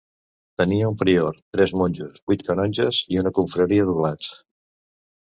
Tenia 0.61 0.87
un 0.91 0.97
prior, 1.01 1.37
tres 1.57 1.75
monjos, 1.83 2.23
vuit 2.33 2.47
canonges 2.51 3.05
i 3.15 3.23
una 3.25 3.37
confraria 3.39 3.89
d'oblats. 3.91 4.37